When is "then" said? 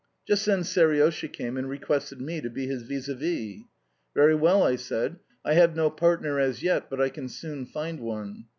0.47-0.61